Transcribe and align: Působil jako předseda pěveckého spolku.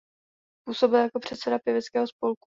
Působil 0.65 0.99
jako 0.99 1.19
předseda 1.19 1.59
pěveckého 1.59 2.07
spolku. 2.07 2.47